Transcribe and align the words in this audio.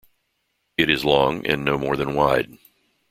It 0.79 0.89
is 0.89 1.05
long 1.05 1.45
and 1.45 1.63
no 1.63 1.77
more 1.77 1.95
than 1.95 2.15
wide. 2.15 2.57